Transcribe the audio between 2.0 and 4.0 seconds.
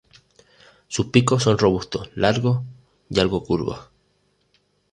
largos y algo curvos.